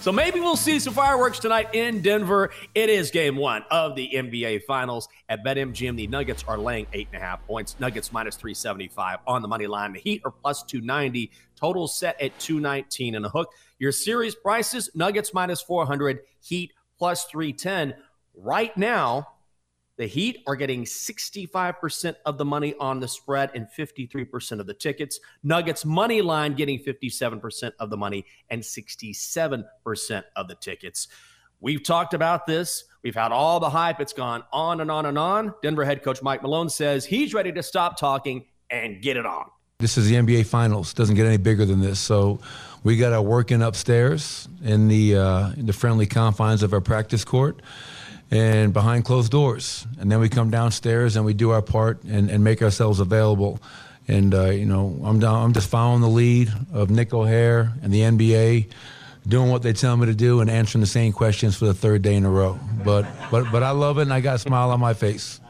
[0.00, 2.48] So maybe we'll see some fireworks tonight in Denver.
[2.74, 5.10] It is game one of the NBA Finals.
[5.28, 7.76] At BetMGM, the Nuggets are laying eight and a half points.
[7.78, 9.92] Nuggets minus 375 on the money line.
[9.92, 11.30] The Heat are plus 290.
[11.54, 13.52] Total set at 219 and a hook.
[13.78, 17.92] Your series prices Nuggets minus 400, Heat plus 310.
[18.34, 19.28] Right now,
[20.00, 24.72] the Heat are getting 65% of the money on the spread and 53% of the
[24.72, 25.20] tickets.
[25.42, 31.08] Nuggets money line getting 57% of the money and 67% of the tickets.
[31.60, 32.84] We've talked about this.
[33.02, 34.00] We've had all the hype.
[34.00, 35.52] It's gone on and on and on.
[35.60, 39.50] Denver head coach Mike Malone says he's ready to stop talking and get it on.
[39.80, 40.94] This is the NBA Finals.
[40.94, 42.00] Doesn't get any bigger than this.
[42.00, 42.40] So
[42.84, 47.22] we got our working upstairs in the uh, in the friendly confines of our practice
[47.22, 47.60] court
[48.30, 49.86] and behind closed doors.
[49.98, 53.60] And then we come downstairs and we do our part and, and make ourselves available.
[54.08, 57.92] And uh, you know, I'm down, I'm just following the lead of Nick O'Hare and
[57.92, 58.70] the NBA,
[59.26, 62.02] doing what they tell me to do and answering the same questions for the third
[62.02, 62.58] day in a row.
[62.84, 65.40] But but but I love it and I got a smile on my face.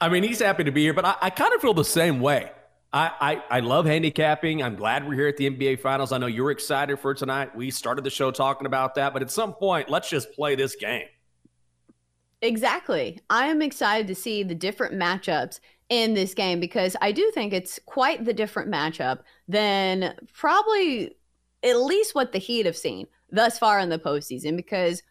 [0.00, 2.20] I mean, he's happy to be here, but I, I kind of feel the same
[2.20, 2.52] way.
[2.90, 4.62] I, I, I love handicapping.
[4.62, 6.10] I'm glad we're here at the NBA Finals.
[6.12, 7.54] I know you're excited for tonight.
[7.54, 10.74] We started the show talking about that, but at some point, let's just play this
[10.76, 11.04] game.
[12.40, 13.20] Exactly.
[13.28, 17.52] I am excited to see the different matchups in this game because I do think
[17.52, 21.16] it's quite the different matchup than probably
[21.62, 24.56] at least what the Heat have seen thus far in the postseason.
[24.56, 25.02] Because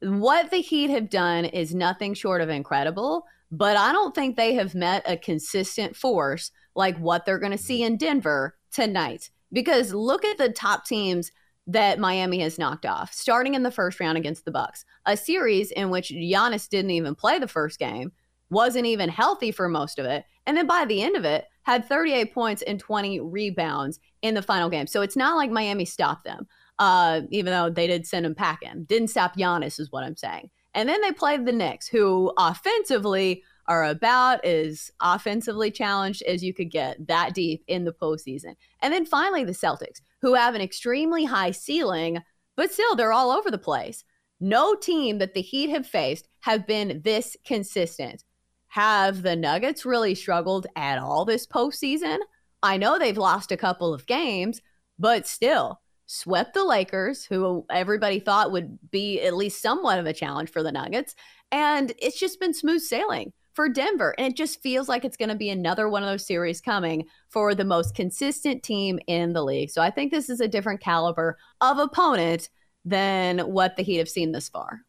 [0.00, 4.54] what the Heat have done is nothing short of incredible, but I don't think they
[4.54, 7.64] have met a consistent force like what they're going to mm-hmm.
[7.64, 9.30] see in Denver tonight.
[9.52, 11.32] Because look at the top teams
[11.68, 15.70] that Miami has knocked off, starting in the first round against the Bucks, a series
[15.70, 18.10] in which Giannis didn't even play the first game,
[18.50, 21.86] wasn't even healthy for most of it, and then by the end of it had
[21.86, 24.86] 38 points and 20 rebounds in the final game.
[24.86, 26.48] So it's not like Miami stopped them,
[26.78, 28.84] uh, even though they did send him packing.
[28.84, 30.48] Didn't stop Giannis, is what I'm saying.
[30.72, 36.54] And then they played the Knicks, who offensively are about as offensively challenged as you
[36.54, 38.56] could get that deep in the postseason.
[38.80, 42.22] And then finally, the Celtics, who have an extremely high ceiling,
[42.56, 44.04] but still they're all over the place.
[44.40, 48.24] No team that the Heat have faced have been this consistent.
[48.68, 52.18] Have the Nuggets really struggled at all this postseason?
[52.62, 54.60] I know they've lost a couple of games,
[54.98, 60.12] but still swept the Lakers, who everybody thought would be at least somewhat of a
[60.12, 61.14] challenge for the Nuggets.
[61.52, 64.14] And it's just been smooth sailing for Denver.
[64.18, 67.06] And it just feels like it's going to be another one of those series coming
[67.28, 69.70] for the most consistent team in the league.
[69.70, 72.50] So I think this is a different caliber of opponent
[72.84, 74.82] than what the Heat have seen this far.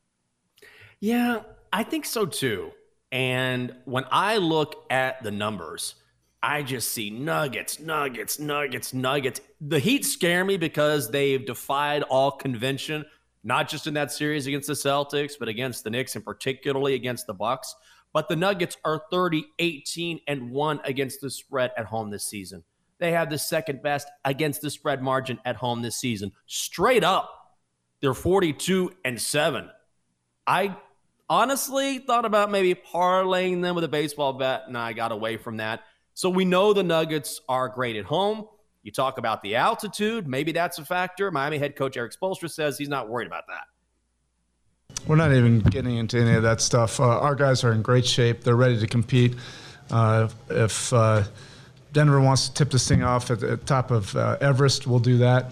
[1.00, 1.40] Yeah,
[1.74, 2.70] I think so too.
[3.12, 5.96] And when I look at the numbers,
[6.44, 9.42] I just see nuggets, nuggets, nuggets, nuggets.
[9.62, 13.04] The Heat scare me because they've defied all convention,
[13.44, 17.26] not just in that series against the Celtics, but against the Knicks and particularly against
[17.26, 17.74] the Bucks.
[18.14, 22.64] But the Nuggets are 30, 18, and 1 against the spread at home this season.
[23.00, 26.32] They have the second best against the spread margin at home this season.
[26.48, 27.56] Straight up,
[28.02, 29.70] they're 42 and 7.
[30.46, 30.76] I
[31.30, 35.58] honestly thought about maybe parlaying them with a baseball bet, and I got away from
[35.58, 35.84] that.
[36.14, 38.46] So we know the Nuggets are great at home.
[38.84, 41.32] You talk about the altitude, maybe that's a factor.
[41.32, 43.64] Miami head coach Erik Spoelstra says he's not worried about that.
[45.08, 47.00] We're not even getting into any of that stuff.
[47.00, 48.44] Uh, our guys are in great shape.
[48.44, 49.36] They're ready to compete.
[49.90, 51.24] Uh, if uh,
[51.94, 55.18] Denver wants to tip this thing off at the top of uh, Everest, we'll do
[55.20, 55.52] that.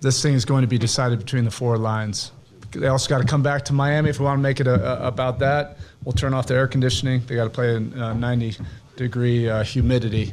[0.00, 2.32] This thing is going to be decided between the four lines.
[2.72, 5.04] They also got to come back to Miami if we want to make it a,
[5.04, 5.78] a, about that.
[6.04, 7.22] We'll turn off the air conditioning.
[7.26, 8.56] They got to play in uh, 90
[8.96, 10.32] degree uh, humidity,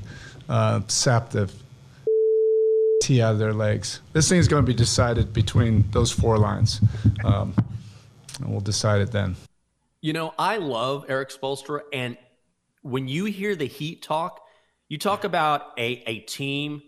[0.87, 1.51] sap the
[3.01, 4.01] tea out of their legs.
[4.13, 6.81] This thing is going to be decided between those four lines.
[7.23, 7.53] Um,
[8.39, 9.35] and we'll decide it then.
[10.01, 12.17] You know, I love Erik Spoelstra, and
[12.81, 14.41] when you hear the Heat talk,
[14.87, 16.81] you talk about a, a team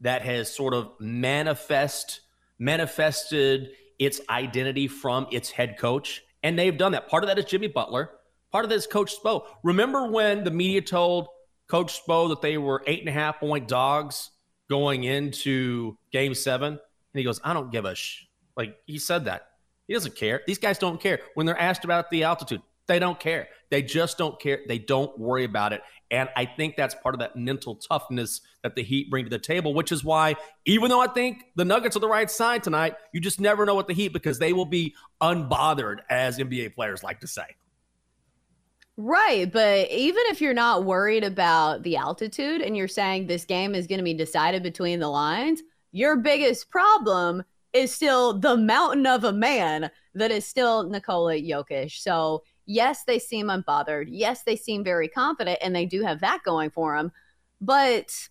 [0.00, 2.20] that has sort of manifest
[2.58, 7.08] manifested its identity from its head coach, and they've done that.
[7.08, 8.10] Part of that is Jimmy Butler.
[8.52, 9.46] Part of that is Coach Spo.
[9.64, 11.28] Remember when the media told
[11.66, 14.30] Coach Spo that they were eight and a half point dogs
[14.68, 16.78] going into Game Seven, and
[17.14, 18.24] he goes, "I don't give a sh."
[18.56, 19.48] Like he said that.
[19.86, 20.42] He doesn't care.
[20.46, 21.20] These guys don't care.
[21.34, 23.48] When they're asked about the altitude, they don't care.
[23.70, 24.60] They just don't care.
[24.66, 25.82] They don't worry about it.
[26.10, 29.38] And I think that's part of that mental toughness that the Heat bring to the
[29.38, 30.36] table, which is why,
[30.66, 33.74] even though I think the Nuggets are the right side tonight, you just never know
[33.74, 37.46] what the Heat because they will be unbothered, as NBA players like to say.
[38.98, 39.50] Right.
[39.50, 43.86] But even if you're not worried about the altitude and you're saying this game is
[43.86, 45.62] going to be decided between the lines,
[45.92, 52.00] your biggest problem is still the mountain of a man that is still Nikola Jokic.
[52.00, 54.06] So yes, they seem unbothered.
[54.08, 57.12] Yes, they seem very confident, and they do have that going for them.
[57.60, 58.28] But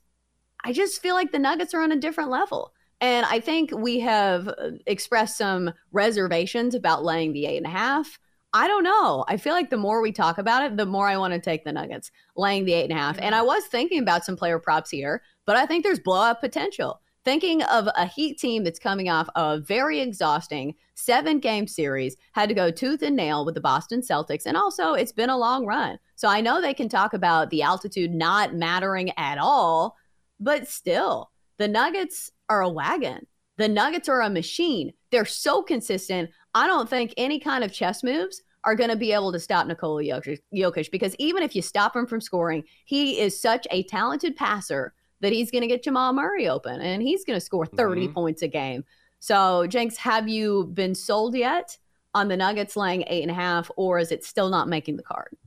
[0.64, 2.74] I just feel like the Nuggets are on a different level.
[3.00, 7.70] And I think we have uh, expressed some reservations about laying the eight and a
[7.70, 8.20] half.
[8.54, 9.26] I don't know.
[9.28, 11.64] I feel like the more we talk about it, the more I want to take
[11.64, 13.18] the Nuggets laying the eight and a half.
[13.20, 17.02] And I was thinking about some player props here, but I think there's blowout potential
[17.24, 22.50] thinking of a Heat team that's coming off a very exhausting seven game series, had
[22.50, 24.46] to go tooth and nail with the Boston Celtics.
[24.46, 25.98] And also, it's been a long run.
[26.16, 29.98] So I know they can talk about the altitude not mattering at all,
[30.40, 33.26] but still, the Nuggets are a wagon.
[33.58, 34.94] The Nuggets are a machine.
[35.12, 36.30] They're so consistent.
[36.54, 39.66] I don't think any kind of chess moves are going to be able to stop
[39.66, 44.36] Nikola Jokic because even if you stop him from scoring, he is such a talented
[44.36, 48.06] passer that he's going to get Jamal Murray open and he's going to score 30
[48.06, 48.14] mm-hmm.
[48.14, 48.84] points a game.
[49.20, 51.78] So, Jenks, have you been sold yet
[52.14, 55.04] on the Nuggets laying eight and a half, or is it still not making the
[55.04, 55.38] card?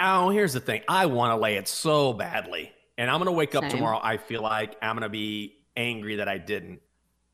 [0.00, 0.82] Oh, here's the thing.
[0.88, 2.72] I want to lay it so badly.
[2.98, 4.00] And I'm going to wake up tomorrow.
[4.02, 6.80] I feel like I'm going to be angry that I didn't.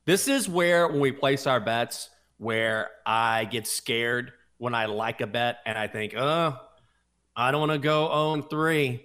[0.04, 2.08] This is where, when we place our bets,
[2.38, 6.56] where I get scared when I like a bet and I think, oh,
[7.36, 9.04] I don't want to go 0 3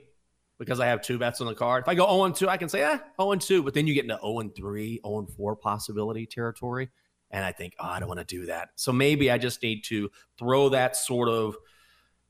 [0.57, 1.84] because I have two bets on the card.
[1.84, 4.06] If I go 0 2, I can say, eh, 0 2, but then you get
[4.06, 6.90] into 0 3, 0 4 possibility territory.
[7.31, 8.69] And I think, oh, I don't want to do that.
[8.75, 11.57] So maybe I just need to throw that sort of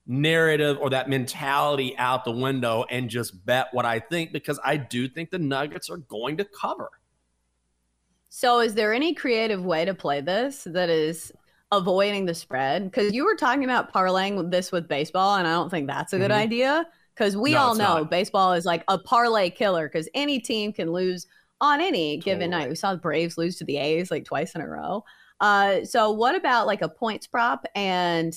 [0.07, 4.77] narrative or that mentality out the window and just bet what I think because I
[4.77, 6.89] do think the Nuggets are going to cover.
[8.29, 11.31] So, is there any creative way to play this that is
[11.71, 12.83] avoiding the spread?
[12.83, 16.17] Because you were talking about parlaying this with baseball, and I don't think that's a
[16.17, 16.41] good mm-hmm.
[16.41, 18.11] idea because we no, all know not.
[18.11, 21.27] baseball is like a parlay killer because any team can lose
[21.61, 22.33] on any totally.
[22.33, 22.69] given night.
[22.69, 25.03] We saw the Braves lose to the A's like twice in a row.
[25.39, 28.33] Uh, so what about like a points prop and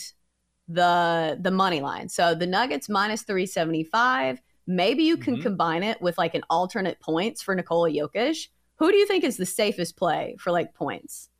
[0.68, 2.08] the the money line?
[2.08, 4.40] So the Nuggets minus three seventy five.
[4.66, 5.42] Maybe you can mm-hmm.
[5.42, 8.48] combine it with like an alternate points for Nikola Jokic.
[8.76, 11.30] Who do you think is the safest play for like points?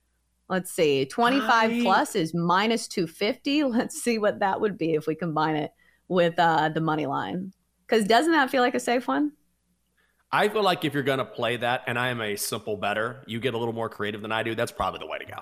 [0.49, 1.05] Let's see.
[1.05, 1.83] 25 I...
[1.83, 3.65] plus is minus 250.
[3.65, 5.73] Let's see what that would be if we combine it
[6.09, 7.53] with uh, the money line.
[7.87, 9.33] Because doesn't that feel like a safe one?
[10.31, 13.25] I feel like if you're going to play that, and I am a simple better,
[13.27, 14.55] you get a little more creative than I do.
[14.55, 15.39] That's probably the way to go.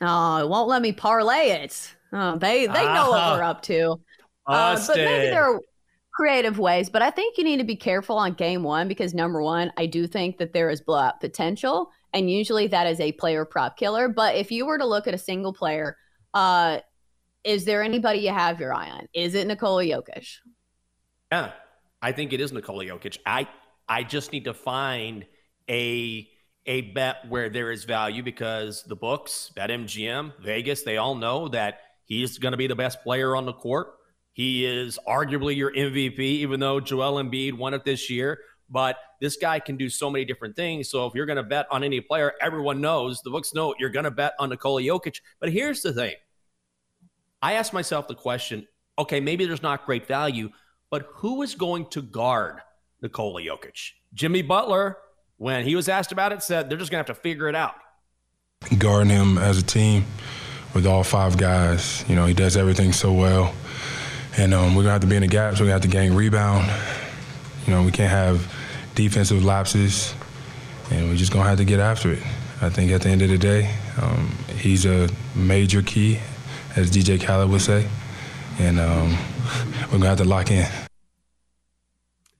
[0.00, 1.94] Oh, it won't let me parlay it.
[2.12, 4.00] Oh, they they know what we're up to.
[4.46, 5.60] Uh, but maybe there are
[6.12, 6.90] creative ways.
[6.90, 9.86] But I think you need to be careful on game one because number one, I
[9.86, 14.08] do think that there is blowout potential, and usually that is a player prop killer.
[14.08, 15.96] But if you were to look at a single player,
[16.34, 16.80] uh,
[17.44, 19.08] is there anybody you have your eye on?
[19.14, 20.36] Is it Nikola Jokic?
[21.30, 21.52] Yeah,
[22.00, 23.18] I think it is Nikola Jokic.
[23.26, 23.48] I
[23.88, 25.26] I just need to find
[25.68, 26.28] a
[26.66, 31.80] a bet where there is value because the books, BetMGM, Vegas, they all know that
[32.04, 33.94] he's going to be the best player on the court.
[34.32, 38.38] He is arguably your MVP, even though Joel Embiid won it this year.
[38.70, 40.88] But this guy can do so many different things.
[40.88, 43.90] So if you're going to bet on any player, everyone knows the books know you're
[43.90, 45.20] going to bet on Nikola Jokic.
[45.40, 46.14] But here's the thing
[47.42, 48.66] I asked myself the question
[48.98, 50.50] okay, maybe there's not great value,
[50.90, 52.60] but who is going to guard
[53.00, 53.92] Nikola Jokic?
[54.14, 54.98] Jimmy Butler,
[55.38, 57.54] when he was asked about it, said they're just going to have to figure it
[57.54, 57.74] out.
[58.78, 60.04] Guarding him as a team
[60.74, 63.54] with all five guys, you know, he does everything so well.
[64.36, 65.58] And um, we're going to have to be in the gaps.
[65.58, 66.70] We're going to have to gain rebound.
[67.66, 68.54] You know, we can't have
[68.94, 70.14] defensive lapses,
[70.90, 72.22] and we're just going to have to get after it.
[72.60, 76.20] I think at the end of the day, um, he's a major key
[76.76, 77.88] as DJ Khaled would say.
[78.58, 79.16] And um,
[79.84, 80.66] we're going to have to lock in.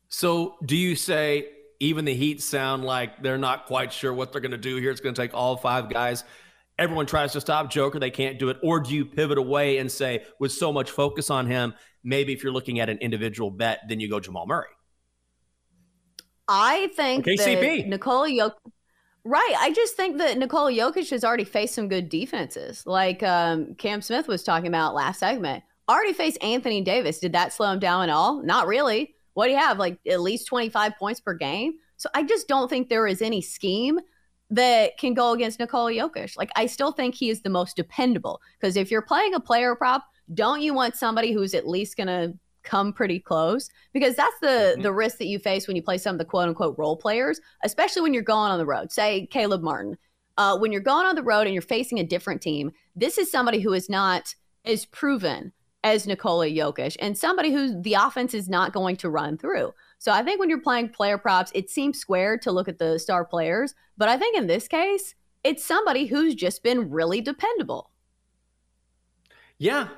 [0.08, 1.48] So, do you say
[1.80, 4.90] even the Heat sound like they're not quite sure what they're going to do here?
[4.90, 6.24] It's going to take all five guys.
[6.78, 8.58] everyone tries to stop Joker, they can't do it?
[8.62, 11.74] Or do you pivot away and say, with so much focus on him,
[12.04, 14.68] maybe if you're looking at an individual bet, then you go Jamal Murray?
[16.48, 17.78] I think KCP.
[17.78, 18.72] that Nikola Jokic.
[19.24, 19.54] Right.
[19.58, 22.84] I just think that Nikola Jokic has already faced some good defenses.
[22.86, 25.62] Like um, Cam Smith was talking about last segment.
[25.88, 27.20] Already faced Anthony Davis.
[27.20, 28.42] Did that slow him down at all?
[28.42, 29.14] Not really.
[29.34, 29.78] What do you have?
[29.78, 31.74] Like at least 25 points per game?
[31.96, 34.00] So I just don't think there is any scheme
[34.50, 36.36] that can go against Nikola Jokic.
[36.36, 39.74] Like I still think he is the most dependable because if you're playing a player
[39.76, 44.38] prop, don't you want somebody who's at least going to come pretty close because that's
[44.40, 44.82] the mm-hmm.
[44.82, 47.40] the risk that you face when you play some of the quote unquote role players,
[47.64, 48.92] especially when you're going on the road.
[48.92, 49.96] Say Caleb Martin.
[50.38, 53.30] Uh, when you're going on the road and you're facing a different team, this is
[53.30, 55.52] somebody who is not as proven
[55.84, 59.74] as Nikola Jokic and somebody who the offense is not going to run through.
[59.98, 62.98] So I think when you're playing player props, it seems square to look at the
[62.98, 65.14] star players, but I think in this case,
[65.44, 67.90] it's somebody who's just been really dependable.
[69.58, 69.88] Yeah,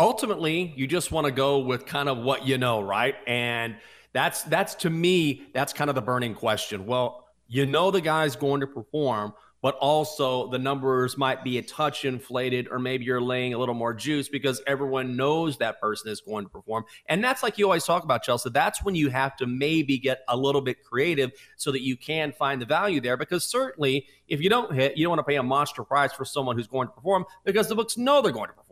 [0.00, 3.14] ultimately you just want to go with kind of what you know right?
[3.26, 3.76] And
[4.12, 6.86] that's that's to me that's kind of the burning question.
[6.86, 11.62] Well you know the guy's going to perform but also the numbers might be a
[11.62, 16.10] touch inflated or maybe you're laying a little more juice because everyone knows that person
[16.10, 16.84] is going to perform.
[17.06, 20.20] And that's like you always talk about chelsea that's when you have to maybe get
[20.28, 24.40] a little bit creative so that you can find the value there because certainly if
[24.40, 26.88] you don't hit you don't want to pay a monster price for someone who's going
[26.88, 28.69] to perform because the books know they're going to perform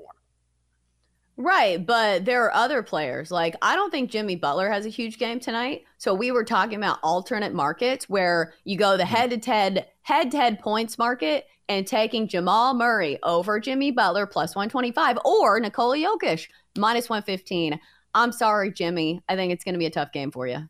[1.41, 3.31] Right, but there are other players.
[3.31, 5.85] Like I don't think Jimmy Butler has a huge game tonight.
[5.97, 9.15] So we were talking about alternate markets where you go the mm-hmm.
[9.15, 14.27] head to head head to head points market and taking Jamal Murray over Jimmy Butler
[14.27, 17.79] plus 125 or Nikola Jokic minus 115.
[18.15, 19.23] I'm sorry, Jimmy.
[19.29, 20.69] I think it's going to be a tough game for you.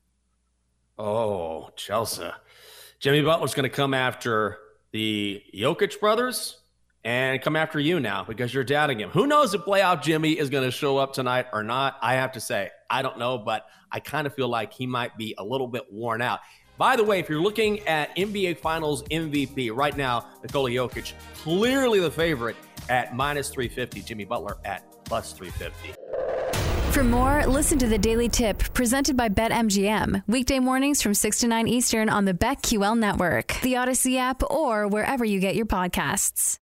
[0.99, 2.29] Oh, Chelsea.
[2.99, 4.59] Jimmy Butler's going to come after
[4.91, 6.59] the Jokic brothers
[7.05, 9.11] and come after you now because you're doubting him.
[9.11, 11.97] Who knows if playoff Jimmy is going to show up tonight or not?
[12.03, 15.17] I have to say, I don't know, but I kind of feel like he might
[15.17, 16.41] be a little bit worn out.
[16.77, 21.99] By the way, if you're looking at NBA Finals MVP right now, Nikola Jokic clearly
[21.99, 22.57] the favorite
[22.89, 25.95] at minus 350, Jimmy Butler at plus 350.
[26.93, 30.25] For more, listen to the Daily Tip presented by BetMGM.
[30.27, 34.89] Weekday mornings from 6 to 9 Eastern on the BetQL network, the Audacy app, or
[34.89, 36.59] wherever you get your podcasts.